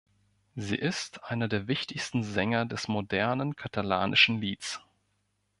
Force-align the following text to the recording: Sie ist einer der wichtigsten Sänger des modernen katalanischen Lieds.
Sie 0.55 0.77
ist 0.77 1.23
einer 1.25 1.47
der 1.47 1.67
wichtigsten 1.67 2.23
Sänger 2.23 2.65
des 2.65 2.87
modernen 2.87 3.55
katalanischen 3.55 4.41
Lieds. 4.41 4.81